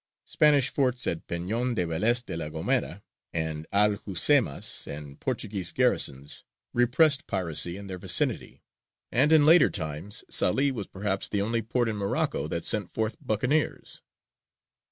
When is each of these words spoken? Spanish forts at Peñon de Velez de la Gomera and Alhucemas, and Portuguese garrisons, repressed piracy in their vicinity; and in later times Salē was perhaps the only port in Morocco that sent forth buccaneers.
Spanish 0.25 0.69
forts 0.71 1.05
at 1.05 1.27
Peñon 1.27 1.75
de 1.75 1.85
Velez 1.85 2.25
de 2.25 2.35
la 2.35 2.49
Gomera 2.49 3.03
and 3.33 3.67
Alhucemas, 3.71 4.87
and 4.87 5.19
Portuguese 5.19 5.71
garrisons, 5.71 6.43
repressed 6.73 7.27
piracy 7.27 7.77
in 7.77 7.85
their 7.85 7.99
vicinity; 7.99 8.63
and 9.11 9.31
in 9.31 9.45
later 9.45 9.69
times 9.69 10.23
Salē 10.31 10.71
was 10.71 10.87
perhaps 10.87 11.29
the 11.29 11.41
only 11.43 11.61
port 11.61 11.87
in 11.87 11.97
Morocco 11.97 12.47
that 12.47 12.65
sent 12.65 12.89
forth 12.89 13.15
buccaneers. 13.21 14.01